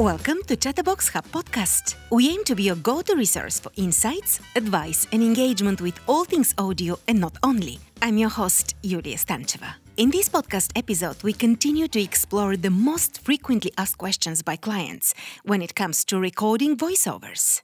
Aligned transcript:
Welcome 0.00 0.38
to 0.46 0.56
Chatterbox 0.56 1.10
Hub 1.10 1.26
podcast. 1.26 1.96
We 2.10 2.30
aim 2.30 2.42
to 2.44 2.54
be 2.54 2.62
your 2.62 2.76
go 2.76 3.02
to 3.02 3.14
resource 3.14 3.60
for 3.60 3.70
insights, 3.76 4.40
advice, 4.56 5.06
and 5.12 5.22
engagement 5.22 5.82
with 5.82 6.00
all 6.08 6.24
things 6.24 6.54
audio 6.56 6.98
and 7.06 7.20
not 7.20 7.36
only. 7.42 7.78
I'm 8.00 8.16
your 8.16 8.30
host, 8.30 8.76
Yulia 8.82 9.18
Stancheva. 9.18 9.74
In 9.98 10.08
this 10.10 10.30
podcast 10.30 10.70
episode, 10.74 11.22
we 11.22 11.34
continue 11.34 11.86
to 11.88 12.00
explore 12.00 12.56
the 12.56 12.70
most 12.70 13.20
frequently 13.20 13.72
asked 13.76 13.98
questions 13.98 14.40
by 14.40 14.56
clients 14.56 15.12
when 15.44 15.60
it 15.60 15.74
comes 15.74 16.06
to 16.06 16.18
recording 16.18 16.78
voiceovers. 16.78 17.60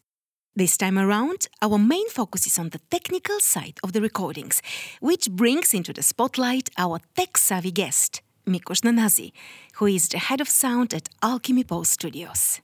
This 0.55 0.77
time 0.77 0.99
around, 0.99 1.49
our 1.63 1.79
main 1.79 2.11
focus 2.11 2.47
is 2.47 2.59
on 2.59 2.69
the 2.69 2.81
technical 2.91 3.41
side 3.41 3.79
of 3.83 3.95
the 3.95 4.03
recordings, 4.03 4.61
which 5.01 5.31
brings 5.31 5.73
into 5.73 5.95
the 5.95 6.03
spotlight 6.03 6.69
our 6.77 7.01
tech 7.15 7.39
savvy 7.39 7.71
guest, 7.71 8.21
Mikush 8.49 8.83
Nanazi, 8.83 9.33
who 9.75 9.87
is 9.87 10.09
the 10.09 10.19
head 10.19 10.41
of 10.41 10.49
sound 10.49 10.95
at 10.95 11.09
Alchemy 11.21 11.65
Post 11.65 11.93
Studios. 11.93 12.61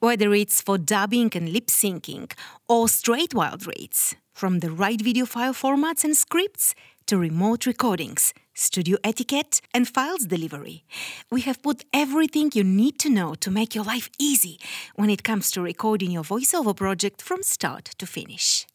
Whether 0.00 0.34
it's 0.34 0.60
for 0.60 0.78
dubbing 0.78 1.30
and 1.36 1.50
lip 1.50 1.68
syncing 1.68 2.32
or 2.68 2.88
straight 2.88 3.32
wild 3.32 3.64
reads, 3.64 4.16
from 4.32 4.58
the 4.58 4.72
right 4.72 5.00
video 5.00 5.24
file 5.24 5.54
formats 5.54 6.02
and 6.02 6.16
scripts 6.16 6.74
to 7.06 7.16
remote 7.16 7.66
recordings, 7.66 8.34
studio 8.52 8.98
etiquette, 9.04 9.60
and 9.72 9.86
files 9.86 10.26
delivery, 10.26 10.82
we 11.30 11.42
have 11.42 11.62
put 11.62 11.84
everything 11.92 12.50
you 12.52 12.64
need 12.64 12.98
to 12.98 13.08
know 13.08 13.36
to 13.36 13.50
make 13.50 13.76
your 13.76 13.84
life 13.84 14.10
easy 14.18 14.58
when 14.96 15.08
it 15.08 15.22
comes 15.22 15.52
to 15.52 15.62
recording 15.62 16.10
your 16.10 16.24
voiceover 16.24 16.74
project 16.74 17.22
from 17.22 17.44
start 17.44 17.84
to 17.98 18.06
finish. 18.06 18.66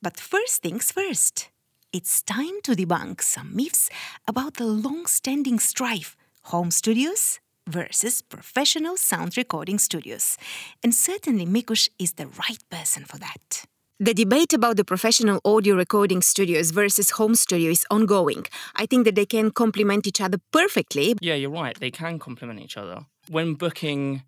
But 0.00 0.18
first 0.18 0.62
things 0.62 0.90
first 0.90 1.50
it's 1.92 2.22
time 2.22 2.60
to 2.62 2.72
debunk 2.74 3.20
some 3.20 3.54
myths 3.54 3.90
about 4.26 4.54
the 4.54 4.64
long 4.64 5.04
standing 5.04 5.58
strife 5.58 6.16
home 6.44 6.70
studios 6.70 7.38
versus 7.68 8.22
professional 8.22 8.96
sound 8.96 9.36
recording 9.36 9.78
studios. 9.78 10.38
And 10.82 10.94
certainly 10.94 11.44
Mikush 11.44 11.90
is 11.98 12.12
the 12.12 12.26
right 12.26 12.58
person 12.70 13.04
for 13.04 13.18
that. 13.18 13.66
The 14.00 14.14
debate 14.14 14.54
about 14.54 14.78
the 14.78 14.84
professional 14.84 15.40
audio 15.44 15.76
recording 15.76 16.22
studios 16.22 16.70
versus 16.70 17.10
home 17.10 17.34
studio 17.34 17.70
is 17.70 17.84
ongoing. 17.90 18.46
I 18.74 18.86
think 18.86 19.04
that 19.04 19.14
they 19.14 19.26
can 19.26 19.50
complement 19.50 20.06
each 20.06 20.20
other 20.20 20.38
perfectly. 20.50 21.14
Yeah, 21.20 21.34
you're 21.34 21.50
right. 21.50 21.78
They 21.78 21.90
can 21.90 22.18
complement 22.18 22.60
each 22.60 22.78
other. 22.78 23.06
When 23.28 23.54
booking 23.54 24.22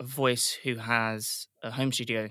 a 0.00 0.04
voice 0.04 0.58
who 0.64 0.76
has 0.76 1.48
a 1.62 1.70
home 1.70 1.92
studio, 1.92 2.30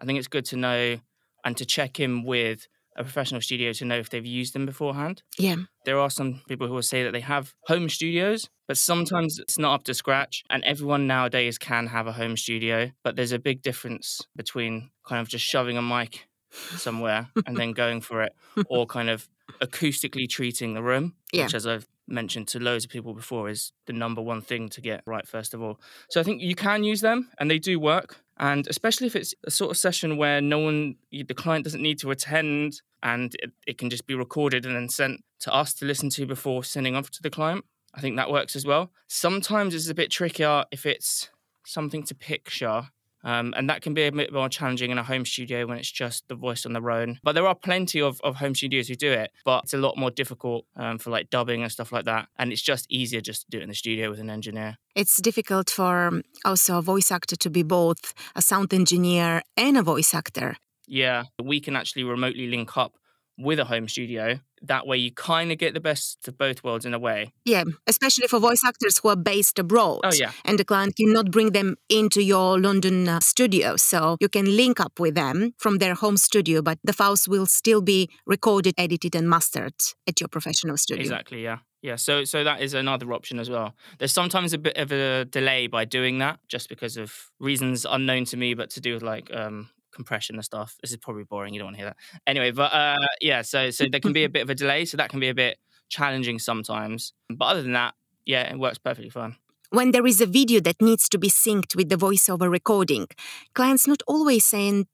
I 0.00 0.04
think 0.04 0.18
it's 0.18 0.28
good 0.28 0.44
to 0.46 0.56
know 0.56 1.00
and 1.44 1.56
to 1.56 1.66
check 1.66 1.98
in 1.98 2.22
with 2.22 2.68
a 2.98 3.02
professional 3.04 3.40
studio 3.40 3.72
to 3.72 3.84
know 3.86 3.96
if 3.96 4.10
they've 4.10 4.26
used 4.26 4.52
them 4.54 4.66
beforehand. 4.66 5.22
Yeah. 5.38 5.56
There 5.86 5.98
are 5.98 6.10
some 6.10 6.42
people 6.48 6.66
who 6.66 6.74
will 6.74 6.82
say 6.82 7.02
that 7.04 7.12
they 7.12 7.20
have 7.20 7.54
home 7.62 7.88
studios, 7.88 8.50
but 8.66 8.76
sometimes 8.76 9.38
it's 9.38 9.58
not 9.58 9.72
up 9.74 9.84
to 9.84 9.94
scratch. 9.94 10.42
And 10.50 10.62
everyone 10.64 11.06
nowadays 11.06 11.56
can 11.58 11.86
have 11.86 12.06
a 12.06 12.12
home 12.12 12.36
studio, 12.36 12.90
but 13.04 13.16
there's 13.16 13.32
a 13.32 13.38
big 13.38 13.62
difference 13.62 14.26
between 14.36 14.90
kind 15.06 15.20
of 15.22 15.28
just 15.28 15.44
shoving 15.44 15.78
a 15.78 15.82
mic 15.82 16.28
somewhere 16.50 17.28
and 17.46 17.56
then 17.56 17.72
going 17.72 18.00
for 18.00 18.22
it, 18.22 18.32
or 18.68 18.84
kind 18.86 19.08
of 19.08 19.28
acoustically 19.62 20.28
treating 20.28 20.74
the 20.74 20.82
room, 20.82 21.14
Yeah. 21.32 21.44
which, 21.44 21.54
as 21.54 21.66
I've 21.66 21.86
mentioned 22.06 22.48
to 22.48 22.58
loads 22.58 22.84
of 22.84 22.90
people 22.90 23.14
before, 23.14 23.48
is 23.48 23.72
the 23.86 23.92
number 23.92 24.20
one 24.22 24.40
thing 24.40 24.68
to 24.70 24.80
get 24.80 25.02
right, 25.06 25.26
first 25.26 25.54
of 25.54 25.62
all. 25.62 25.78
So 26.10 26.20
I 26.20 26.24
think 26.24 26.40
you 26.42 26.54
can 26.54 26.84
use 26.84 27.00
them 27.00 27.30
and 27.38 27.50
they 27.50 27.58
do 27.58 27.78
work. 27.78 28.16
And 28.38 28.66
especially 28.68 29.06
if 29.08 29.16
it's 29.16 29.34
a 29.44 29.50
sort 29.50 29.70
of 29.72 29.76
session 29.76 30.16
where 30.16 30.40
no 30.40 30.58
one, 30.60 30.96
the 31.10 31.34
client 31.34 31.64
doesn't 31.64 31.82
need 31.82 31.98
to 32.00 32.10
attend 32.10 32.80
and 33.02 33.34
it, 33.36 33.52
it 33.66 33.78
can 33.78 33.90
just 33.90 34.06
be 34.06 34.14
recorded 34.14 34.66
and 34.66 34.74
then 34.74 34.88
sent 34.88 35.24
to 35.40 35.54
us 35.54 35.74
to 35.74 35.84
listen 35.84 36.10
to 36.10 36.26
before 36.26 36.64
sending 36.64 36.96
off 36.96 37.10
to 37.10 37.22
the 37.22 37.30
client. 37.30 37.64
I 37.94 38.00
think 38.00 38.16
that 38.16 38.30
works 38.30 38.54
as 38.54 38.64
well. 38.64 38.90
Sometimes 39.08 39.74
it's 39.74 39.88
a 39.88 39.94
bit 39.94 40.10
trickier 40.10 40.64
if 40.70 40.86
it's 40.86 41.30
something 41.64 42.02
to 42.04 42.14
picture. 42.14 42.88
Um, 43.24 43.52
and 43.56 43.68
that 43.68 43.82
can 43.82 43.94
be 43.94 44.06
a 44.06 44.12
bit 44.12 44.32
more 44.32 44.48
challenging 44.48 44.92
in 44.92 44.98
a 44.98 45.02
home 45.02 45.24
studio 45.24 45.66
when 45.66 45.76
it's 45.76 45.90
just 45.90 46.28
the 46.28 46.36
voice 46.36 46.64
on 46.64 46.72
their 46.72 46.88
own. 46.90 47.18
But 47.24 47.34
there 47.34 47.48
are 47.48 47.54
plenty 47.54 48.00
of, 48.00 48.20
of 48.22 48.36
home 48.36 48.54
studios 48.54 48.86
who 48.86 48.94
do 48.94 49.10
it, 49.10 49.32
but 49.44 49.64
it's 49.64 49.74
a 49.74 49.78
lot 49.78 49.96
more 49.96 50.10
difficult 50.10 50.66
um, 50.76 50.98
for 50.98 51.10
like 51.10 51.28
dubbing 51.28 51.62
and 51.62 51.72
stuff 51.72 51.90
like 51.90 52.04
that. 52.04 52.28
And 52.38 52.52
it's 52.52 52.62
just 52.62 52.86
easier 52.88 53.20
just 53.20 53.42
to 53.42 53.50
do 53.50 53.58
it 53.58 53.62
in 53.64 53.68
the 53.70 53.74
studio 53.74 54.08
with 54.10 54.20
an 54.20 54.30
engineer. 54.30 54.78
It's 54.94 55.20
difficult 55.20 55.68
for 55.68 56.06
um, 56.06 56.22
also 56.44 56.78
a 56.78 56.82
voice 56.82 57.10
actor 57.10 57.36
to 57.36 57.50
be 57.50 57.64
both 57.64 58.14
a 58.36 58.40
sound 58.40 58.72
engineer 58.72 59.42
and 59.56 59.76
a 59.76 59.82
voice 59.82 60.14
actor. 60.14 60.56
Yeah, 60.88 61.24
we 61.42 61.60
can 61.60 61.76
actually 61.76 62.04
remotely 62.04 62.48
link 62.48 62.76
up 62.76 62.94
with 63.38 63.58
a 63.60 63.64
home 63.64 63.88
studio. 63.88 64.40
That 64.62 64.86
way, 64.86 64.96
you 64.96 65.12
kind 65.12 65.52
of 65.52 65.58
get 65.58 65.72
the 65.74 65.80
best 65.80 66.26
of 66.26 66.36
both 66.36 66.64
worlds 66.64 66.84
in 66.84 66.92
a 66.92 66.98
way. 66.98 67.32
Yeah, 67.44 67.62
especially 67.86 68.26
for 68.26 68.40
voice 68.40 68.64
actors 68.64 68.98
who 68.98 69.08
are 69.10 69.16
based 69.16 69.60
abroad. 69.60 70.00
Oh, 70.02 70.12
yeah. 70.12 70.32
And 70.44 70.58
the 70.58 70.64
client 70.64 70.96
cannot 70.96 71.30
bring 71.30 71.52
them 71.52 71.76
into 71.88 72.20
your 72.20 72.58
London 72.58 73.08
uh, 73.08 73.20
studio. 73.20 73.76
So 73.76 74.16
you 74.20 74.28
can 74.28 74.56
link 74.56 74.80
up 74.80 74.98
with 74.98 75.14
them 75.14 75.52
from 75.58 75.78
their 75.78 75.94
home 75.94 76.16
studio, 76.16 76.60
but 76.60 76.78
the 76.82 76.92
files 76.92 77.28
will 77.28 77.46
still 77.46 77.80
be 77.80 78.10
recorded, 78.26 78.74
edited, 78.76 79.14
and 79.14 79.30
mastered 79.30 79.74
at 80.08 80.20
your 80.20 80.28
professional 80.28 80.76
studio. 80.76 81.02
Exactly, 81.02 81.44
yeah. 81.44 81.58
Yeah, 81.80 81.94
so 81.94 82.24
so 82.24 82.42
that 82.42 82.60
is 82.60 82.74
another 82.74 83.12
option 83.12 83.38
as 83.38 83.48
well. 83.48 83.72
There's 84.00 84.12
sometimes 84.12 84.52
a 84.52 84.58
bit 84.58 84.76
of 84.76 84.90
a 84.90 85.26
delay 85.26 85.68
by 85.68 85.84
doing 85.84 86.18
that, 86.18 86.40
just 86.48 86.68
because 86.68 86.96
of 86.96 87.30
reasons 87.38 87.86
unknown 87.88 88.24
to 88.26 88.36
me, 88.36 88.54
but 88.54 88.70
to 88.70 88.80
do 88.80 88.94
with 88.94 89.04
like 89.04 89.32
um, 89.32 89.70
compression 90.00 90.36
and 90.36 90.44
stuff. 90.44 90.76
This 90.80 90.90
is 90.92 90.96
probably 90.96 91.24
boring. 91.32 91.52
You 91.52 91.60
don't 91.60 91.68
want 91.70 91.76
to 91.78 91.82
hear 91.82 91.90
that. 91.92 91.98
Anyway, 92.32 92.50
but 92.52 92.70
uh, 92.82 93.06
yeah, 93.20 93.42
so 93.42 93.70
so 93.76 93.84
there 93.92 94.00
can 94.06 94.14
be 94.20 94.24
a 94.24 94.32
bit 94.36 94.42
of 94.46 94.50
a 94.50 94.54
delay, 94.54 94.84
so 94.84 94.96
that 94.96 95.10
can 95.10 95.20
be 95.20 95.28
a 95.28 95.38
bit 95.44 95.58
challenging 95.88 96.38
sometimes. 96.38 97.12
But 97.38 97.46
other 97.52 97.62
than 97.62 97.72
that, 97.80 97.94
yeah, 98.24 98.52
it 98.52 98.58
works 98.58 98.78
perfectly 98.78 99.10
fine. 99.10 99.36
When 99.70 99.90
there 99.90 100.06
is 100.06 100.20
a 100.20 100.26
video 100.26 100.60
that 100.60 100.80
needs 100.80 101.08
to 101.10 101.18
be 101.18 101.30
synced 101.44 101.76
with 101.76 101.88
the 101.90 101.96
voiceover 102.06 102.48
recording, 102.50 103.06
clients 103.54 103.86
not 103.86 104.02
always 104.06 104.44
send 104.46 104.86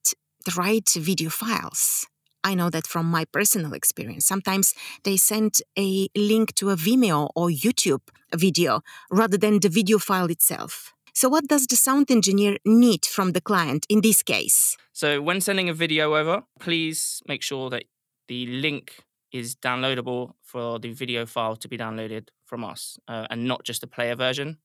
the 0.47 0.55
right 0.57 0.89
video 1.11 1.31
files. 1.31 2.07
I 2.43 2.55
know 2.55 2.71
that 2.71 2.87
from 2.87 3.07
my 3.07 3.25
personal 3.25 3.73
experience. 3.73 4.27
Sometimes 4.27 4.75
they 5.05 5.17
send 5.17 5.53
a 5.79 6.09
link 6.17 6.55
to 6.57 6.71
a 6.71 6.77
Vimeo 6.77 7.31
or 7.35 7.49
YouTube 7.49 8.05
video 8.35 8.83
rather 9.11 9.39
than 9.39 9.61
the 9.61 9.69
video 9.69 9.99
file 9.99 10.31
itself. 10.37 10.93
So, 11.17 11.29
what 11.29 11.47
does 11.47 11.69
the 11.69 11.77
sound 11.77 12.11
engineer 12.11 12.57
need 12.65 13.07
from 13.07 13.33
the 13.33 13.41
client 13.41 13.87
in 13.89 14.01
this 14.01 14.21
case? 14.21 14.77
So 14.93 15.23
when 15.23 15.41
sending 15.41 15.69
a 15.69 15.73
video 15.73 16.17
over, 16.17 16.43
please 16.59 17.23
make 17.29 17.41
sure 17.41 17.71
that 17.71 17.85
the 18.27 18.47
link 18.47 19.05
is 19.33 19.55
downloadable 19.55 20.33
for 20.43 20.81
the 20.81 20.93
video 20.93 21.25
file 21.25 21.55
to 21.57 21.69
be 21.69 21.79
downloaded 21.79 22.29
from 22.45 22.65
us, 22.65 22.99
uh, 23.07 23.29
and 23.31 23.45
not 23.45 23.63
just 23.65 23.81
the 23.81 23.87
player 23.87 24.17
version, 24.17 24.59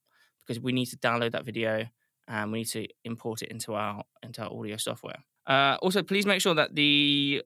because 0.46 0.60
we 0.60 0.72
need 0.72 0.88
to 0.88 0.98
download 0.98 1.34
that 1.34 1.46
video 1.46 1.86
and 2.28 2.52
we 2.52 2.60
need 2.60 2.66
to 2.66 2.88
import 3.04 3.44
it 3.44 3.50
into 3.50 3.76
our 3.76 4.04
into 4.24 4.42
our 4.42 4.52
audio 4.52 4.78
software. 4.78 5.24
Uh, 5.46 5.78
also, 5.84 6.02
please 6.02 6.26
make 6.26 6.42
sure 6.42 6.56
that 6.56 6.74
the 6.74 7.44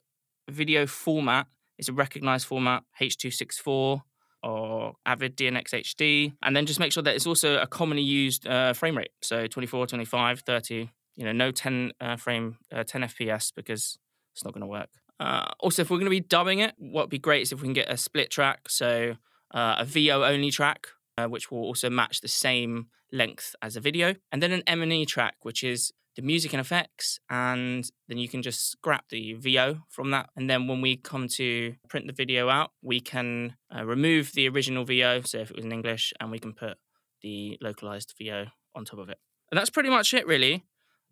video 0.50 0.85
format 0.85 1.47
is 1.78 1.90
a 1.90 1.94
recognized 1.94 2.47
format, 2.47 2.84
H264 3.02 4.02
or 4.43 4.93
Avid 5.05 5.37
DNX 5.37 5.73
HD, 5.73 6.33
and 6.43 6.55
then 6.55 6.65
just 6.65 6.79
make 6.79 6.91
sure 6.91 7.03
that 7.03 7.15
it's 7.15 7.25
also 7.25 7.57
a 7.57 7.67
commonly 7.67 8.03
used 8.03 8.45
uh, 8.45 8.73
frame 8.73 8.97
rate, 8.97 9.11
so 9.21 9.47
24, 9.47 9.87
25, 9.87 10.41
30. 10.41 10.89
You 11.15 11.25
know, 11.25 11.31
no 11.31 11.51
10 11.51 11.91
uh, 12.01 12.15
frame, 12.15 12.57
uh, 12.71 12.83
10 12.83 13.03
FPS 13.03 13.53
because 13.55 13.99
it's 14.33 14.43
not 14.43 14.53
going 14.53 14.61
to 14.61 14.67
work. 14.67 14.89
Uh, 15.19 15.45
also, 15.59 15.83
if 15.83 15.89
we're 15.89 15.97
going 15.97 16.05
to 16.05 16.09
be 16.09 16.19
dubbing 16.19 16.59
it, 16.59 16.73
what 16.77 17.03
would 17.03 17.09
be 17.09 17.19
great 17.19 17.43
is 17.43 17.51
if 17.51 17.61
we 17.61 17.67
can 17.67 17.73
get 17.73 17.91
a 17.91 17.97
split 17.97 18.31
track, 18.31 18.67
so 18.67 19.15
uh, 19.53 19.75
a 19.77 19.85
VO 19.85 20.23
only 20.23 20.49
track, 20.49 20.87
uh, 21.17 21.27
which 21.27 21.51
will 21.51 21.59
also 21.59 21.89
match 21.89 22.21
the 22.21 22.27
same 22.27 22.87
length 23.11 23.55
as 23.61 23.75
a 23.75 23.79
video, 23.79 24.15
and 24.31 24.41
then 24.41 24.51
an 24.51 24.63
M&E 24.65 25.05
track, 25.05 25.35
which 25.43 25.63
is 25.63 25.93
the 26.15 26.21
music 26.21 26.53
and 26.53 26.59
effects, 26.61 27.19
and 27.29 27.89
then 28.07 28.17
you 28.17 28.29
can 28.29 28.41
just 28.41 28.69
scrap 28.69 29.09
the 29.09 29.33
VO 29.33 29.79
from 29.89 30.11
that. 30.11 30.29
And 30.35 30.49
then 30.49 30.67
when 30.67 30.81
we 30.81 30.95
come 30.95 31.27
to 31.29 31.75
print 31.89 32.07
the 32.07 32.13
video 32.13 32.49
out, 32.49 32.71
we 32.81 32.99
can 32.99 33.55
uh, 33.75 33.83
remove 33.83 34.33
the 34.33 34.47
original 34.47 34.85
VO, 34.85 35.21
so 35.21 35.39
if 35.39 35.49
it 35.49 35.55
was 35.55 35.65
in 35.65 35.71
English, 35.71 36.13
and 36.19 36.31
we 36.31 36.39
can 36.39 36.53
put 36.53 36.77
the 37.21 37.57
localized 37.61 38.13
VO 38.21 38.47
on 38.75 38.85
top 38.85 38.99
of 38.99 39.09
it. 39.09 39.17
And 39.51 39.57
that's 39.57 39.69
pretty 39.69 39.89
much 39.89 40.13
it, 40.13 40.27
really. 40.27 40.63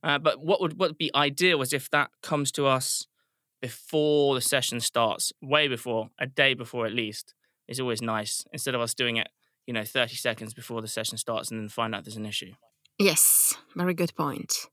Uh, 0.03 0.17
but 0.17 0.43
what 0.43 0.61
would 0.61 0.79
what 0.79 0.97
be 0.97 1.11
ideal 1.13 1.59
was 1.59 1.73
if 1.73 1.89
that 1.91 2.09
comes 2.23 2.51
to 2.53 2.65
us 2.65 3.05
before 3.61 4.33
the 4.33 4.41
session 4.41 4.79
starts, 4.79 5.31
way 5.41 5.67
before, 5.67 6.09
a 6.19 6.25
day 6.25 6.53
before 6.53 6.85
at 6.85 6.93
least, 6.93 7.35
is 7.67 7.79
always 7.79 8.01
nice. 8.01 8.43
Instead 8.51 8.73
of 8.73 8.81
us 8.81 8.93
doing 8.95 9.17
it, 9.17 9.29
you 9.67 9.73
know, 9.73 9.83
30 9.83 10.15
seconds 10.15 10.53
before 10.53 10.81
the 10.81 10.87
session 10.87 11.17
starts 11.17 11.51
and 11.51 11.59
then 11.59 11.69
find 11.69 11.93
out 11.93 12.03
there's 12.03 12.17
an 12.17 12.25
issue. 12.25 12.53
Yes, 12.97 13.55
very 13.75 13.93
good 13.93 14.15
point. 14.15 14.67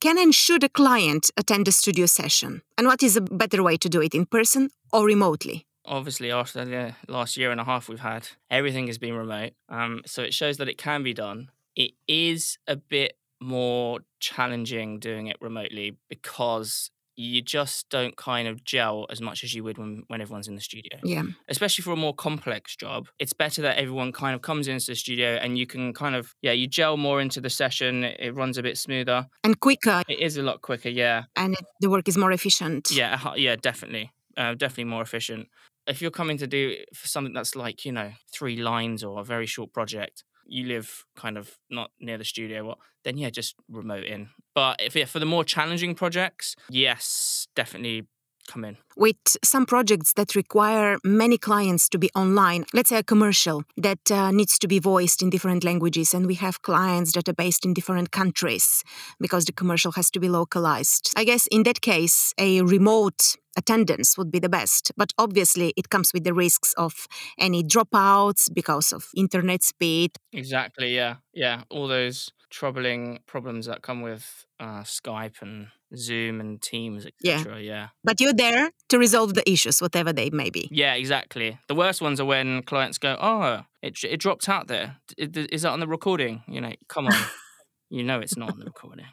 Can 0.00 0.18
and 0.18 0.34
should 0.34 0.64
a 0.64 0.68
client 0.68 1.30
attend 1.36 1.68
a 1.68 1.72
studio 1.72 2.06
session? 2.06 2.62
And 2.76 2.86
what 2.86 3.02
is 3.02 3.16
a 3.16 3.20
better 3.20 3.62
way 3.62 3.76
to 3.78 3.88
do 3.88 4.00
it 4.00 4.14
in 4.14 4.26
person 4.26 4.70
or 4.92 5.04
remotely? 5.06 5.66
Obviously, 5.86 6.30
after 6.30 6.64
the 6.64 6.94
last 7.08 7.36
year 7.36 7.50
and 7.50 7.60
a 7.60 7.64
half 7.64 7.88
we've 7.88 8.00
had, 8.00 8.28
everything 8.50 8.86
has 8.86 8.98
been 8.98 9.14
remote. 9.14 9.52
Um, 9.68 10.02
so 10.06 10.22
it 10.22 10.34
shows 10.34 10.56
that 10.56 10.68
it 10.68 10.78
can 10.78 11.02
be 11.02 11.12
done. 11.12 11.50
It 11.76 11.92
is 12.08 12.58
a 12.66 12.76
bit 12.76 13.16
more 13.40 14.00
challenging 14.20 14.98
doing 14.98 15.26
it 15.26 15.36
remotely 15.40 15.96
because 16.08 16.90
you 17.16 17.42
just 17.42 17.88
don't 17.90 18.16
kind 18.16 18.48
of 18.48 18.64
gel 18.64 19.06
as 19.10 19.20
much 19.20 19.44
as 19.44 19.54
you 19.54 19.62
would 19.64 19.78
when, 19.78 20.02
when 20.08 20.20
everyone's 20.20 20.48
in 20.48 20.54
the 20.54 20.60
studio. 20.60 20.98
Yeah. 21.02 21.22
Especially 21.48 21.82
for 21.82 21.92
a 21.92 21.96
more 21.96 22.14
complex 22.14 22.76
job, 22.76 23.08
it's 23.18 23.32
better 23.32 23.62
that 23.62 23.78
everyone 23.78 24.12
kind 24.12 24.34
of 24.34 24.42
comes 24.42 24.68
into 24.68 24.86
the 24.86 24.96
studio 24.96 25.34
and 25.36 25.58
you 25.58 25.66
can 25.66 25.92
kind 25.92 26.14
of, 26.14 26.34
yeah, 26.42 26.52
you 26.52 26.66
gel 26.66 26.96
more 26.96 27.20
into 27.20 27.40
the 27.40 27.50
session. 27.50 28.04
It 28.04 28.34
runs 28.34 28.58
a 28.58 28.62
bit 28.62 28.78
smoother. 28.78 29.26
And 29.42 29.58
quicker. 29.60 30.02
It 30.08 30.20
is 30.20 30.36
a 30.36 30.42
lot 30.42 30.62
quicker, 30.62 30.88
yeah. 30.88 31.24
And 31.36 31.54
it, 31.54 31.64
the 31.80 31.90
work 31.90 32.08
is 32.08 32.16
more 32.16 32.32
efficient. 32.32 32.90
Yeah, 32.90 33.34
yeah, 33.36 33.56
definitely. 33.56 34.10
Uh, 34.36 34.54
definitely 34.54 34.84
more 34.84 35.02
efficient. 35.02 35.48
If 35.86 36.00
you're 36.00 36.10
coming 36.10 36.38
to 36.38 36.46
do 36.46 36.76
for 36.94 37.06
something 37.06 37.34
that's 37.34 37.54
like, 37.54 37.84
you 37.84 37.92
know, 37.92 38.12
three 38.32 38.56
lines 38.56 39.04
or 39.04 39.20
a 39.20 39.24
very 39.24 39.46
short 39.46 39.72
project, 39.72 40.24
you 40.46 40.66
live 40.66 41.04
kind 41.16 41.36
of 41.36 41.58
not 41.70 41.90
near 42.00 42.18
the 42.18 42.24
studio, 42.24 42.64
well, 42.64 42.78
then 43.04 43.18
yeah, 43.18 43.30
just 43.30 43.54
remote 43.68 44.04
in. 44.04 44.28
But 44.54 44.80
if 44.80 44.96
yeah, 44.96 45.04
for 45.06 45.18
the 45.18 45.26
more 45.26 45.44
challenging 45.44 45.94
projects, 45.94 46.56
yes, 46.68 47.46
definitely 47.54 48.06
come 48.46 48.64
in. 48.64 48.76
With 48.96 49.16
some 49.42 49.66
projects 49.66 50.12
that 50.14 50.34
require 50.34 50.98
many 51.02 51.38
clients 51.38 51.88
to 51.90 51.98
be 51.98 52.10
online, 52.14 52.64
let's 52.72 52.90
say 52.90 52.98
a 52.98 53.02
commercial 53.02 53.64
that 53.76 54.10
uh, 54.10 54.30
needs 54.30 54.58
to 54.58 54.68
be 54.68 54.78
voiced 54.78 55.22
in 55.22 55.30
different 55.30 55.64
languages, 55.64 56.14
and 56.14 56.26
we 56.26 56.34
have 56.34 56.62
clients 56.62 57.12
that 57.12 57.28
are 57.28 57.34
based 57.34 57.64
in 57.64 57.74
different 57.74 58.10
countries 58.10 58.82
because 59.20 59.44
the 59.44 59.52
commercial 59.52 59.92
has 59.92 60.10
to 60.10 60.20
be 60.20 60.28
localized. 60.28 61.12
I 61.16 61.24
guess 61.24 61.46
in 61.48 61.62
that 61.64 61.80
case, 61.80 62.32
a 62.38 62.62
remote 62.62 63.36
attendance 63.56 64.16
would 64.18 64.30
be 64.30 64.38
the 64.38 64.48
best. 64.48 64.92
But 64.96 65.12
obviously, 65.18 65.72
it 65.76 65.90
comes 65.90 66.12
with 66.12 66.24
the 66.24 66.34
risks 66.34 66.72
of 66.74 67.06
any 67.38 67.62
dropouts 67.62 68.52
because 68.52 68.92
of 68.92 69.08
internet 69.16 69.62
speed. 69.62 70.12
Exactly. 70.32 70.94
Yeah. 70.94 71.16
Yeah. 71.32 71.62
All 71.70 71.88
those 71.88 72.30
troubling 72.50 73.18
problems 73.26 73.66
that 73.66 73.82
come 73.82 74.00
with 74.00 74.46
uh, 74.60 74.82
Skype 74.82 75.42
and 75.42 75.68
Zoom 75.96 76.40
and 76.40 76.62
Teams, 76.62 77.04
etc. 77.06 77.56
Yeah. 77.56 77.74
yeah. 77.74 77.88
But 78.04 78.20
you're 78.20 78.32
there 78.32 78.70
to 78.90 78.98
resolve 78.98 79.34
the 79.34 79.48
issues, 79.50 79.82
whatever 79.82 80.12
they 80.12 80.30
may 80.30 80.50
be. 80.50 80.68
Yeah, 80.70 80.94
exactly. 80.94 81.58
The 81.68 81.74
worst 81.74 82.00
ones 82.00 82.20
are 82.20 82.24
when 82.24 82.62
clients 82.62 82.98
go, 82.98 83.16
"Oh, 83.20 83.62
it 83.82 84.02
it 84.04 84.18
dropped 84.20 84.48
out 84.48 84.68
there. 84.68 84.98
Is 85.18 85.62
that 85.62 85.70
on 85.70 85.80
the 85.80 85.88
recording?" 85.88 86.42
You 86.46 86.60
know, 86.60 86.72
come 86.88 87.06
on. 87.06 87.14
you 87.90 88.04
know 88.04 88.20
it's 88.20 88.36
not 88.36 88.52
on 88.52 88.58
the 88.60 88.66
recording. 88.66 89.06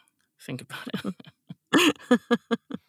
Think 0.46 0.62
about 0.62 0.88
it. 1.74 1.96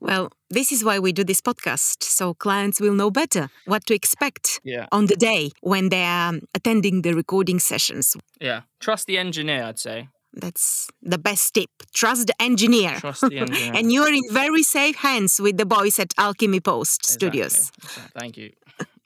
well, 0.00 0.30
this 0.50 0.72
is 0.72 0.84
why 0.84 0.98
we 0.98 1.12
do 1.12 1.24
this 1.24 1.40
podcast, 1.40 2.02
so 2.02 2.34
clients 2.34 2.80
will 2.80 2.94
know 2.94 3.10
better 3.10 3.48
what 3.66 3.86
to 3.86 3.94
expect 3.94 4.60
yeah. 4.64 4.86
on 4.92 5.06
the 5.06 5.16
day 5.16 5.50
when 5.60 5.88
they 5.88 6.04
are 6.04 6.34
attending 6.54 7.02
the 7.02 7.12
recording 7.12 7.58
sessions. 7.58 8.16
Yeah, 8.40 8.62
trust 8.80 9.06
the 9.06 9.18
engineer, 9.18 9.64
I'd 9.64 9.78
say. 9.78 10.08
That's 10.32 10.88
the 11.02 11.18
best 11.18 11.54
tip. 11.54 11.70
Trust 11.94 12.26
the 12.26 12.42
engineer. 12.42 12.96
Trust 13.00 13.22
the 13.22 13.38
engineer. 13.38 13.72
and 13.74 13.90
you're 13.90 14.12
in 14.12 14.22
very 14.32 14.62
safe 14.62 14.96
hands 14.96 15.40
with 15.40 15.56
the 15.56 15.66
boys 15.66 15.98
at 15.98 16.12
Alchemy 16.18 16.60
Post 16.60 17.00
exactly. 17.04 17.28
Studios. 17.28 17.72
Exactly. 17.82 18.20
Thank 18.20 18.36
you. 18.36 18.52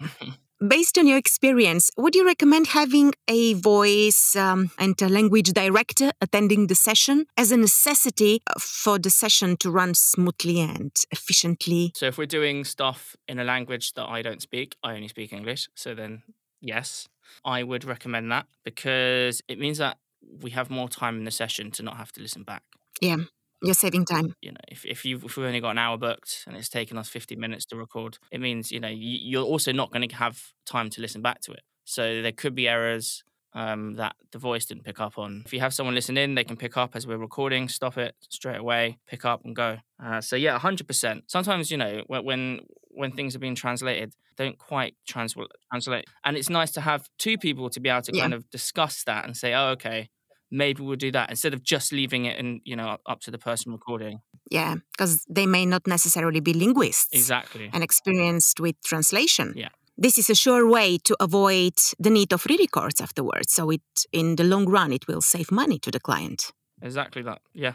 Based 0.66 0.98
on 0.98 1.06
your 1.06 1.16
experience, 1.16 1.90
would 1.96 2.14
you 2.14 2.26
recommend 2.26 2.66
having 2.66 3.14
a 3.28 3.54
voice 3.54 4.36
um, 4.36 4.70
and 4.78 5.00
a 5.00 5.08
language 5.08 5.54
director 5.54 6.12
attending 6.20 6.66
the 6.66 6.74
session 6.74 7.24
as 7.38 7.50
a 7.50 7.56
necessity 7.56 8.42
for 8.58 8.98
the 8.98 9.08
session 9.08 9.56
to 9.56 9.70
run 9.70 9.94
smoothly 9.94 10.60
and 10.60 10.92
efficiently? 11.10 11.92
So, 11.96 12.08
if 12.08 12.18
we're 12.18 12.26
doing 12.26 12.64
stuff 12.64 13.16
in 13.26 13.38
a 13.38 13.44
language 13.44 13.94
that 13.94 14.06
I 14.06 14.20
don't 14.20 14.42
speak, 14.42 14.76
I 14.82 14.96
only 14.96 15.08
speak 15.08 15.32
English. 15.32 15.70
So, 15.74 15.94
then 15.94 16.24
yes, 16.60 17.08
I 17.42 17.62
would 17.62 17.84
recommend 17.84 18.30
that 18.30 18.44
because 18.62 19.40
it 19.48 19.58
means 19.58 19.78
that 19.78 19.96
we 20.42 20.50
have 20.50 20.68
more 20.68 20.90
time 20.90 21.16
in 21.16 21.24
the 21.24 21.30
session 21.30 21.70
to 21.70 21.82
not 21.82 21.96
have 21.96 22.12
to 22.12 22.20
listen 22.20 22.42
back. 22.42 22.64
Yeah. 23.00 23.16
You're 23.62 23.74
saving 23.74 24.04
time. 24.06 24.34
You 24.40 24.52
know, 24.52 24.60
if 24.68 24.84
if 24.84 25.04
you 25.04 25.16
if 25.24 25.36
we've 25.36 25.46
only 25.46 25.60
got 25.60 25.70
an 25.70 25.78
hour 25.78 25.98
booked 25.98 26.44
and 26.46 26.56
it's 26.56 26.68
taken 26.68 26.96
us 26.96 27.08
50 27.08 27.36
minutes 27.36 27.66
to 27.66 27.76
record, 27.76 28.18
it 28.30 28.40
means 28.40 28.72
you 28.72 28.80
know 28.80 28.88
you, 28.88 29.40
are 29.40 29.44
also 29.44 29.72
not 29.72 29.90
going 29.90 30.08
to 30.08 30.16
have 30.16 30.52
time 30.66 30.90
to 30.90 31.00
listen 31.00 31.22
back 31.22 31.40
to 31.42 31.52
it. 31.52 31.62
So 31.84 32.22
there 32.22 32.32
could 32.32 32.54
be 32.54 32.68
errors 32.68 33.22
um, 33.52 33.94
that 33.94 34.16
the 34.32 34.38
voice 34.38 34.64
didn't 34.64 34.84
pick 34.84 35.00
up 35.00 35.18
on. 35.18 35.42
If 35.44 35.52
you 35.52 35.60
have 35.60 35.74
someone 35.74 35.94
listen 35.94 36.16
in, 36.16 36.34
they 36.34 36.44
can 36.44 36.56
pick 36.56 36.76
up 36.76 36.94
as 36.94 37.06
we're 37.06 37.16
recording, 37.16 37.68
stop 37.68 37.98
it 37.98 38.14
straight 38.28 38.58
away, 38.58 38.98
pick 39.06 39.24
up 39.24 39.44
and 39.44 39.54
go. 39.54 39.78
Uh, 40.02 40.20
so 40.20 40.36
yeah, 40.36 40.58
100%. 40.58 41.22
Sometimes 41.26 41.70
you 41.70 41.76
know 41.76 42.02
when 42.06 42.60
when 42.92 43.12
things 43.12 43.36
are 43.36 43.40
being 43.40 43.54
translated, 43.54 44.14
don't 44.36 44.58
quite 44.58 44.94
trans- 45.06 45.34
translate, 45.70 46.06
and 46.24 46.36
it's 46.36 46.48
nice 46.48 46.70
to 46.72 46.80
have 46.80 47.08
two 47.18 47.36
people 47.36 47.68
to 47.70 47.80
be 47.80 47.88
able 47.88 48.02
to 48.02 48.12
yeah. 48.14 48.22
kind 48.22 48.34
of 48.34 48.48
discuss 48.50 49.04
that 49.04 49.26
and 49.26 49.36
say, 49.36 49.52
oh 49.52 49.68
okay 49.70 50.08
maybe 50.50 50.82
we'll 50.82 50.96
do 50.96 51.12
that 51.12 51.30
instead 51.30 51.54
of 51.54 51.62
just 51.62 51.92
leaving 51.92 52.24
it 52.24 52.38
and 52.38 52.60
you 52.64 52.76
know 52.76 52.98
up 53.06 53.20
to 53.20 53.30
the 53.30 53.38
person 53.38 53.72
recording. 53.72 54.20
Yeah 54.50 54.76
because 54.92 55.24
they 55.28 55.46
may 55.46 55.64
not 55.64 55.86
necessarily 55.86 56.40
be 56.40 56.52
linguists 56.52 57.08
exactly. 57.12 57.70
and 57.72 57.82
experienced 57.82 58.60
with 58.60 58.76
translation. 58.84 59.54
Yeah. 59.56 59.68
This 59.96 60.16
is 60.18 60.30
a 60.30 60.34
sure 60.34 60.66
way 60.66 60.98
to 60.98 61.16
avoid 61.20 61.74
the 61.98 62.10
need 62.10 62.32
of 62.32 62.46
re-records 62.46 63.00
afterwards 63.00 63.52
so 63.52 63.70
it 63.70 63.82
in 64.12 64.36
the 64.36 64.44
long 64.44 64.66
run 64.66 64.92
it 64.92 65.06
will 65.06 65.20
save 65.20 65.50
money 65.50 65.78
to 65.78 65.90
the 65.90 66.00
client. 66.00 66.52
Exactly 66.82 67.22
that 67.22 67.40
yeah. 67.54 67.74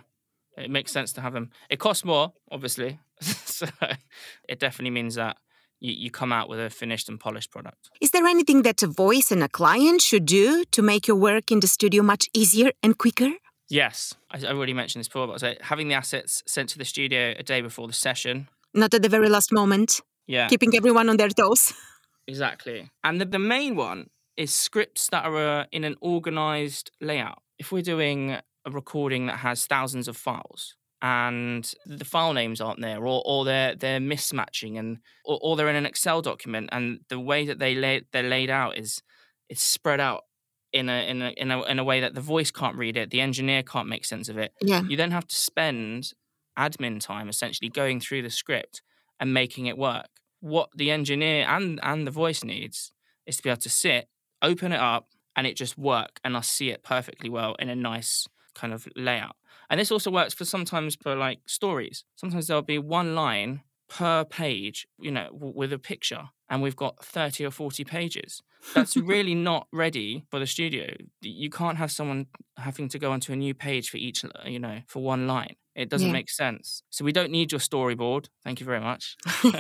It 0.58 0.72
makes 0.72 0.92
sense 0.92 1.12
to 1.14 1.22
have 1.22 1.34
them 1.34 1.50
it 1.70 1.80
costs 1.80 2.06
more 2.06 2.34
obviously 2.52 3.00
so 3.22 3.68
it 4.48 4.60
definitely 4.60 4.92
means 4.92 5.16
that 5.16 5.38
you, 5.86 5.94
you 5.94 6.12
come 6.12 6.32
out 6.34 6.50
with 6.50 6.60
a 6.60 6.70
finished 6.70 7.08
and 7.10 7.20
polished 7.20 7.52
product. 7.52 7.90
Is 8.02 8.12
there 8.12 8.26
anything 8.26 8.64
that 8.64 8.82
a 8.84 8.88
voice 8.88 9.32
and 9.32 9.44
a 9.44 9.50
client 9.50 10.02
should 10.02 10.26
do 10.26 10.66
to 10.72 10.82
make 10.82 11.08
your 11.08 11.18
work 11.18 11.52
in 11.52 11.60
the 11.60 11.68
studio 11.68 12.04
much 12.04 12.28
easier 12.34 12.72
and 12.84 12.98
quicker? 12.98 13.32
Yes, 13.70 14.14
I, 14.32 14.44
already 14.46 14.74
mentioned 14.74 15.00
this 15.02 15.08
before, 15.08 15.28
but 15.28 15.40
so 15.40 15.54
having 15.62 15.88
the 15.88 15.96
assets 15.96 16.44
sent 16.46 16.70
to 16.70 16.78
the 16.78 16.86
studio 16.86 17.34
a 17.38 17.44
day 17.44 17.62
before 17.62 17.88
the 17.88 17.94
session. 17.94 18.48
Not 18.74 18.94
at 18.94 19.02
the 19.02 19.10
very 19.10 19.30
last 19.30 19.52
moment. 19.52 20.02
Yeah. 20.28 20.48
Keeping 20.48 20.76
everyone 20.76 21.10
on 21.10 21.18
their 21.18 21.30
toes. 21.30 21.74
Exactly. 22.28 22.90
And 23.04 23.22
the, 23.22 23.26
the 23.26 23.38
main 23.38 23.76
one 23.76 24.10
is 24.36 24.52
scripts 24.52 25.10
that 25.10 25.26
are 25.26 25.60
uh, 25.60 25.66
in 25.72 25.84
an 25.84 25.96
organized 26.02 26.90
layout. 27.00 27.44
If 27.60 27.72
we're 27.72 27.84
doing 27.84 28.32
a 28.32 28.72
recording 28.72 29.28
that 29.28 29.38
has 29.38 29.68
thousands 29.68 30.08
of 30.08 30.18
files, 30.18 30.76
and 31.02 31.74
the 31.86 32.06
file 32.06 32.34
names 32.34 32.62
aren't 32.62 32.82
there 32.82 33.06
or, 33.06 33.22
or 33.26 33.46
they're 33.46 33.76
they're 33.76 34.00
mismatching 34.00 34.80
and 34.80 34.98
or, 35.26 35.38
or 35.42 35.56
they're 35.56 35.70
in 35.70 35.76
an 35.76 35.86
excel 35.86 36.22
document 36.22 36.70
and 36.72 37.00
the 37.10 37.20
way 37.20 37.46
that 37.46 37.60
they 37.60 37.76
lay 37.76 38.02
they're 38.12 38.24
laid 38.24 38.50
out 38.50 38.78
is 38.78 39.02
it's 39.50 39.62
spread 39.62 40.00
out 40.00 40.24
in 40.72 40.90
a, 40.90 41.10
in 41.10 41.22
a 41.22 41.30
in 41.38 41.52
a 41.52 41.62
in 41.64 41.80
a 41.80 41.84
way 41.84 42.02
that 42.02 42.16
the 42.16 42.22
voice 42.22 42.52
can't 42.52 42.78
read 42.78 42.98
it 42.98 43.10
the 43.10 43.22
engineer 43.22 43.64
can't 43.64 43.88
make 43.88 44.06
sense 44.06 44.30
of 44.30 44.38
it. 44.38 44.52
Yeah. 44.62 44.84
You 44.88 44.98
then 44.98 45.12
have 45.12 45.28
to 45.28 45.36
spend 45.36 46.12
admin 46.58 47.00
time 47.00 47.30
essentially 47.30 47.70
going 47.70 48.00
through 48.00 48.24
the 48.24 48.30
script 48.30 48.82
and 49.20 49.34
making 49.34 49.68
it 49.68 49.78
work. 49.78 50.08
What 50.42 50.70
the 50.76 50.92
engineer 50.92 51.46
and 51.48 51.80
and 51.82 52.06
the 52.06 52.12
voice 52.12 52.44
needs 52.44 52.92
is 53.26 53.38
to 53.38 53.44
be 53.44 53.50
able 53.50 53.62
to 53.62 53.70
sit 53.70 54.10
open 54.42 54.72
it 54.72 54.80
up 54.80 55.08
and 55.36 55.48
it 55.48 55.56
just 55.56 55.78
work 55.78 56.20
and 56.24 56.38
i 56.38 56.42
see 56.42 56.70
it 56.70 56.84
perfectly 56.84 57.30
well 57.30 57.56
in 57.60 57.70
a 57.70 57.76
nice 57.76 58.28
kind 58.54 58.74
of 58.74 58.88
layout 58.96 59.36
and 59.70 59.80
this 59.80 59.92
also 59.92 60.12
works 60.12 60.34
for 60.34 60.46
sometimes 60.46 60.96
for 60.96 61.16
like 61.16 61.40
stories. 61.48 62.04
Sometimes 62.16 62.48
there'll 62.48 62.62
be 62.62 62.78
one 62.80 63.16
line 63.16 63.62
per 63.90 64.26
page, 64.26 64.88
you 65.00 65.12
know, 65.12 65.30
w- 65.32 65.54
with 65.56 65.74
a 65.74 65.80
picture, 65.80 66.30
and 66.50 66.62
we've 66.62 66.76
got 66.76 67.04
30 67.04 67.46
or 67.46 67.52
40 67.52 67.84
pages. 67.84 68.42
That's 68.74 68.98
really 69.14 69.36
not 69.36 69.68
ready 69.72 70.26
for 70.30 70.40
the 70.40 70.48
studio. 70.48 70.96
You 71.22 71.50
can't 71.50 71.78
have 71.78 71.92
someone 71.92 72.28
having 72.58 72.90
to 72.90 73.00
go 73.00 73.12
onto 73.12 73.34
a 73.34 73.36
new 73.36 73.54
page 73.54 73.90
for 73.90 73.98
each, 73.98 74.24
uh, 74.24 74.30
you 74.46 74.60
know, 74.60 74.82
for 74.88 75.04
one 75.04 75.28
line. 75.28 75.56
It 75.76 75.90
doesn't 75.90 76.08
yeah. 76.08 76.14
make 76.14 76.30
sense. 76.30 76.84
So 76.90 77.04
we 77.04 77.12
don't 77.12 77.32
need 77.32 77.52
your 77.52 77.60
storyboard. 77.60 78.28
Thank 78.46 78.62
you 78.62 78.66
very 78.66 78.80
much. 78.80 79.18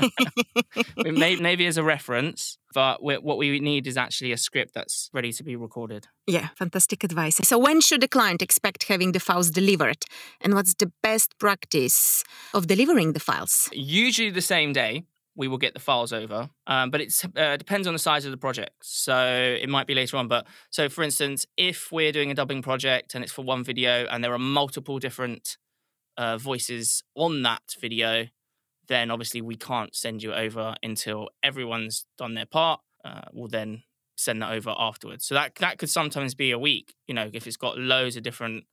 may, 0.97 1.35
maybe 1.35 1.67
as 1.67 1.75
a 1.75 1.83
reference, 1.83 2.57
but 2.73 3.03
what 3.03 3.37
we 3.37 3.59
need 3.59 3.85
is 3.85 3.97
actually 3.97 4.31
a 4.31 4.37
script 4.37 4.73
that's 4.73 5.09
ready 5.13 5.33
to 5.33 5.43
be 5.43 5.57
recorded. 5.57 6.07
Yeah, 6.25 6.49
fantastic 6.57 7.03
advice. 7.03 7.37
So 7.43 7.57
when 7.57 7.81
should 7.81 7.99
the 7.99 8.07
client 8.07 8.41
expect 8.41 8.83
having 8.83 9.11
the 9.11 9.19
files 9.19 9.49
delivered? 9.49 10.05
And 10.39 10.53
what's 10.53 10.73
the 10.73 10.91
best 11.03 11.37
practice 11.37 12.23
of 12.53 12.67
delivering 12.67 13.11
the 13.11 13.19
files? 13.19 13.69
Usually 13.73 14.29
the 14.29 14.41
same 14.41 14.71
day 14.71 15.03
we 15.35 15.47
will 15.47 15.57
get 15.57 15.73
the 15.73 15.79
files 15.79 16.13
over. 16.13 16.49
Um, 16.67 16.89
but 16.89 17.01
it 17.01 17.23
uh, 17.35 17.57
depends 17.57 17.87
on 17.87 17.93
the 17.93 17.99
size 17.99 18.25
of 18.25 18.31
the 18.31 18.37
project. 18.37 18.75
So 18.81 19.57
it 19.59 19.69
might 19.69 19.87
be 19.87 19.95
later 19.95 20.17
on. 20.17 20.27
But 20.27 20.47
so, 20.69 20.89
for 20.89 21.03
instance, 21.03 21.45
if 21.57 21.91
we're 21.91 22.11
doing 22.11 22.31
a 22.31 22.33
dubbing 22.33 22.61
project 22.61 23.15
and 23.15 23.23
it's 23.23 23.33
for 23.33 23.43
one 23.43 23.63
video 23.63 24.05
and 24.05 24.23
there 24.23 24.33
are 24.33 24.39
multiple 24.39 24.99
different 24.99 25.57
uh, 26.17 26.37
voices 26.37 27.03
on 27.15 27.41
that 27.43 27.75
video, 27.79 28.27
then 28.87 29.11
obviously 29.11 29.41
we 29.41 29.55
can't 29.55 29.95
send 29.95 30.23
you 30.23 30.33
over 30.33 30.75
until 30.81 31.29
everyone's 31.43 32.05
done 32.17 32.33
their 32.33 32.45
part. 32.45 32.79
Uh, 33.03 33.21
we'll 33.33 33.47
then 33.47 33.83
send 34.15 34.41
that 34.41 34.51
over 34.51 34.73
afterwards. 34.77 35.25
So 35.25 35.35
that 35.35 35.55
that 35.55 35.77
could 35.77 35.89
sometimes 35.89 36.35
be 36.35 36.51
a 36.51 36.59
week. 36.59 36.95
You 37.07 37.13
know, 37.13 37.29
if 37.33 37.45
it's 37.47 37.57
got 37.57 37.77
loads 37.77 38.15
of 38.15 38.23
different 38.23 38.65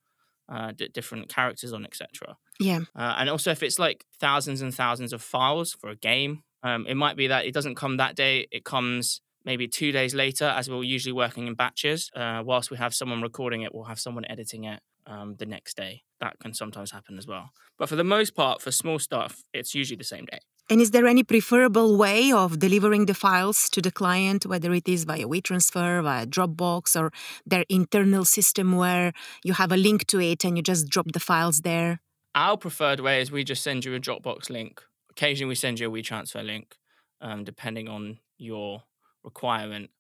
uh, 0.49 0.73
d- 0.73 0.89
different 0.93 1.29
characters 1.29 1.73
on, 1.73 1.85
etc. 1.85 2.37
Yeah. 2.61 2.81
Uh, 2.95 3.17
and 3.19 3.29
also, 3.29 3.51
if 3.51 3.63
it's 3.63 3.79
like 3.79 4.05
thousands 4.21 4.63
and 4.63 4.75
thousands 4.75 5.13
of 5.13 5.23
files 5.23 5.73
for 5.73 5.91
a 5.91 5.97
game, 5.97 6.43
um, 6.63 6.87
it 6.87 6.97
might 6.97 7.17
be 7.17 7.27
that 7.29 7.45
it 7.47 7.55
doesn't 7.55 7.77
come 7.77 7.97
that 7.99 8.17
day. 8.17 8.47
It 8.51 8.65
comes 8.65 9.21
maybe 9.45 9.67
two 9.69 9.93
days 9.93 10.15
later, 10.15 10.45
as 10.45 10.71
we're 10.71 10.83
usually 10.83 11.13
working 11.13 11.47
in 11.47 11.55
batches. 11.55 12.11
Uh, 12.15 12.43
whilst 12.45 12.71
we 12.71 12.77
have 12.77 12.95
someone 12.95 13.23
recording 13.23 13.63
it, 13.63 13.75
we'll 13.75 13.85
have 13.85 14.01
someone 14.01 14.25
editing 14.29 14.65
it. 14.65 14.81
um, 15.07 15.37
the 15.39 15.47
next 15.47 15.77
day. 15.77 16.03
That 16.21 16.39
can 16.39 16.55
sometimes 16.55 16.91
happen 16.91 17.19
as 17.19 17.27
well. 17.27 17.51
But 17.79 17.89
for 17.89 17.97
the 17.97 18.05
most 18.05 18.35
part, 18.35 18.63
for 18.63 18.71
small 18.71 18.99
stuff, 18.99 19.43
it's 19.53 19.75
usually 19.75 19.97
the 19.97 20.05
same 20.05 20.27
day. 20.27 20.41
And 20.71 20.81
is 20.81 20.93
there 20.93 21.07
any 21.07 21.25
preferable 21.25 21.97
way 21.99 22.33
of 22.33 22.59
delivering 22.59 23.07
the 23.07 23.15
files 23.15 23.69
to 23.71 23.83
the 23.83 23.91
client, 23.91 24.47
whether 24.47 24.73
it 24.73 24.89
is 24.89 25.05
via 25.05 25.27
WeTransfer, 25.27 26.03
via 26.03 26.27
Dropbox, 26.27 26.99
or 26.99 27.11
their 27.45 27.65
internal 27.69 28.25
system 28.25 28.77
where 28.77 29.13
you 29.43 29.55
have 29.55 29.73
a 29.73 29.77
link 29.77 30.07
to 30.07 30.21
it 30.21 30.45
and 30.45 30.57
you 30.57 30.63
just 30.63 30.89
drop 30.89 31.13
the 31.13 31.21
files 31.21 31.63
there? 31.63 32.01
Our 32.35 32.57
preferred 32.57 33.01
way 33.01 33.21
is 33.21 33.31
we 33.31 33.45
just 33.45 33.63
send 33.63 33.85
you 33.85 33.95
a 33.95 34.01
Dropbox 34.01 34.49
link. 34.49 34.83
Occasionally, 35.13 35.49
we 35.49 35.55
send 35.55 35.79
you 35.79 35.89
a 35.89 35.93
WeTransfer 35.93 36.45
link, 36.45 36.77
um, 37.21 37.45
depending 37.45 37.89
on 37.89 38.19
your 38.39 38.83
requirement. 39.23 39.91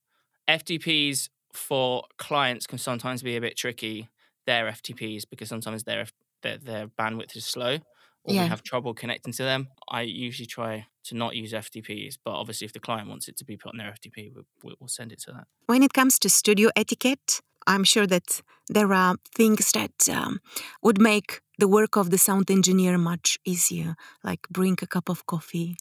FTPs 0.48 1.28
for 1.52 2.04
clients 2.18 2.66
can 2.66 2.78
sometimes 2.78 3.22
be 3.22 3.36
a 3.36 3.40
bit 3.40 3.56
tricky. 3.56 4.08
Their 4.46 4.66
FTPs 4.66 5.22
because 5.30 5.48
sometimes 5.48 5.84
their 5.84 6.06
their, 6.42 6.58
their 6.58 6.86
bandwidth 6.88 7.36
is 7.36 7.44
slow 7.44 7.78
or 8.24 8.34
Yeah. 8.34 8.42
we 8.44 8.48
have 8.48 8.62
trouble 8.62 8.94
connecting 8.94 9.32
to 9.34 9.42
them. 9.42 9.68
I 9.88 10.02
usually 10.02 10.46
try 10.46 10.86
to 11.04 11.14
not 11.16 11.34
use 11.34 11.52
FTPs, 11.52 12.18
but 12.24 12.32
obviously, 12.32 12.64
if 12.66 12.72
the 12.72 12.80
client 12.80 13.08
wants 13.08 13.28
it 13.28 13.36
to 13.38 13.44
be 13.44 13.56
put 13.56 13.72
on 13.72 13.78
their 13.78 13.90
FTP, 13.92 14.32
we'll, 14.62 14.74
we'll 14.78 14.88
send 14.88 15.12
it 15.12 15.20
to 15.22 15.32
that. 15.32 15.46
When 15.66 15.82
it 15.82 15.92
comes 15.92 16.18
to 16.20 16.28
studio 16.28 16.70
etiquette, 16.76 17.40
I'm 17.66 17.84
sure 17.84 18.06
that 18.06 18.42
there 18.68 18.92
are 18.92 19.16
things 19.34 19.72
that 19.72 20.08
um, 20.08 20.40
would 20.82 21.00
make 21.00 21.40
the 21.58 21.68
work 21.68 21.96
of 21.96 22.10
the 22.10 22.18
sound 22.18 22.50
engineer 22.50 22.98
much 22.98 23.38
easier, 23.44 23.94
like 24.24 24.40
bring 24.50 24.76
a 24.82 24.86
cup 24.86 25.08
of 25.08 25.26
coffee. 25.26 25.76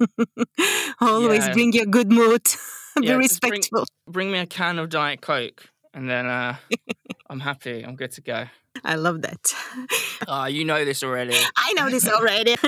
Always 1.00 1.46
Yeah. 1.46 1.52
bring 1.52 1.72
your 1.72 1.86
good 1.86 2.10
mood. 2.10 2.42
Be 2.96 3.06
Yeah, 3.06 3.18
just 3.20 3.40
bring- 3.40 3.52
respectful. 3.52 3.86
Bring 4.08 4.30
me 4.30 4.38
a 4.38 4.46
can 4.46 4.78
of 4.78 4.88
Diet 4.88 5.20
Coke, 5.20 5.68
and 5.92 6.08
then 6.08 6.26
uh, 6.26 6.56
I'm 7.28 7.40
happy. 7.40 7.82
I'm 7.82 7.96
good 7.96 8.12
to 8.12 8.20
go. 8.20 8.46
I 8.84 8.96
love 8.96 9.22
that. 9.22 9.54
Ah, 10.26 10.46
you 10.46 10.64
know 10.64 10.84
this 10.84 11.02
already. 11.02 11.34
I 11.56 11.72
know 11.74 11.90
this 11.90 12.08
already. 12.08 12.56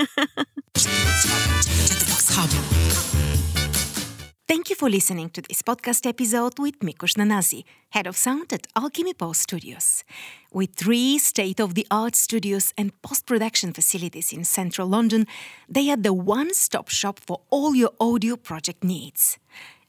Thank 4.48 4.70
you 4.70 4.76
for 4.76 4.90
listening 4.90 5.30
to 5.30 5.40
this 5.42 5.62
podcast 5.62 6.06
episode 6.06 6.58
with 6.58 6.80
Mikush 6.80 7.16
Nanazi, 7.16 7.64
head 7.90 8.06
of 8.06 8.16
sound 8.16 8.52
at 8.52 8.66
Alchemy 8.76 9.14
Post 9.14 9.40
Studios. 9.42 10.04
With 10.52 10.74
three 10.74 11.18
state 11.18 11.60
of 11.60 11.74
the 11.74 11.86
art 11.90 12.14
studios 12.14 12.74
and 12.76 12.90
post 13.00 13.26
production 13.26 13.72
facilities 13.72 14.32
in 14.32 14.44
central 14.44 14.88
London, 14.88 15.26
they 15.68 15.88
are 15.90 15.96
the 15.96 16.12
one 16.12 16.52
stop 16.52 16.88
shop 16.88 17.18
for 17.20 17.40
all 17.50 17.74
your 17.74 17.90
audio 18.00 18.36
project 18.36 18.84
needs. 18.84 19.38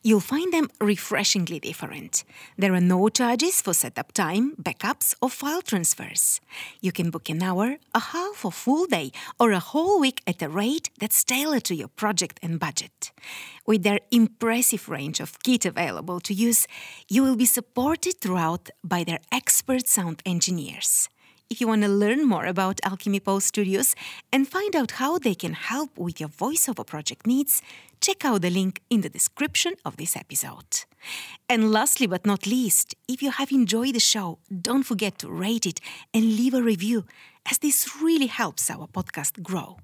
You'll 0.08 0.22
find 0.22 0.54
them 0.54 0.70
refreshingly 0.80 1.60
different. 1.60 2.24
There 2.58 2.74
are 2.74 2.80
no 2.80 3.10
charges 3.10 3.62
for 3.62 3.74
setup 3.74 4.14
time, 4.14 4.56
backups, 4.56 5.14
or 5.22 5.30
file 5.30 5.62
transfers. 5.62 6.40
You 6.80 6.94
can 6.94 7.10
book 7.10 7.28
an 7.28 7.44
hour, 7.44 7.76
a 7.94 8.00
half 8.00 8.46
or 8.46 8.54
full 8.54 8.86
day, 8.86 9.12
or 9.38 9.52
a 9.52 9.60
whole 9.60 10.00
week 10.00 10.22
at 10.26 10.42
a 10.42 10.48
rate 10.48 10.90
that's 10.98 11.26
tailored 11.26 11.66
to 11.66 11.76
your 11.76 11.90
project 11.90 12.40
and 12.42 12.58
budget. 12.58 13.12
With 13.66 13.84
their 13.84 14.00
impressive 14.10 14.88
range 14.88 15.20
of 15.20 15.44
kit 15.44 15.66
available 15.66 16.22
to 16.22 16.34
use, 16.34 16.68
you 17.10 17.22
will 17.22 17.36
be 17.36 17.46
supported 17.46 18.22
throughout 18.22 18.70
by 18.86 19.04
their 19.04 19.20
expert 19.30 19.90
sound 19.90 20.24
engineers. 20.26 21.10
If 21.50 21.62
you 21.62 21.68
want 21.70 21.84
to 21.84 21.88
learn 21.88 22.28
more 22.28 22.46
about 22.46 22.82
Alchemy 22.84 23.22
Post 23.22 23.48
Studios 23.48 23.96
and 24.34 24.46
find 24.46 24.76
out 24.76 24.92
how 24.92 25.18
they 25.18 25.34
can 25.34 25.54
help 25.54 25.98
with 25.98 26.20
your 26.20 26.28
voiceover 26.28 26.86
project 26.86 27.26
needs, 27.26 27.62
check 28.02 28.26
out 28.26 28.42
the 28.42 28.50
link 28.50 28.82
in 28.90 29.00
the 29.00 29.10
description 29.10 29.74
of 29.86 29.96
this 29.96 30.18
episode. 30.18 30.84
And 31.48 31.72
lastly 31.72 32.06
but 32.06 32.26
not 32.26 32.48
least, 32.48 32.96
if 33.08 33.22
you 33.22 33.32
have 33.32 33.54
enjoyed 33.54 33.96
the 33.96 34.02
show, 34.02 34.40
don't 34.62 34.84
forget 34.84 35.20
to 35.20 35.30
rate 35.30 35.66
it 35.66 35.80
and 36.14 36.26
leave 36.26 36.54
a 36.54 36.62
review, 36.62 37.06
as 37.50 37.60
this 37.60 38.02
really 38.02 38.28
helps 38.28 38.70
our 38.70 38.86
podcast 38.86 39.42
grow. 39.42 39.78